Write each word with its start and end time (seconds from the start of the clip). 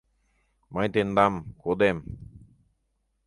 Мый 0.73 0.87
тендам 0.93 1.33
кодем…» 1.61 1.97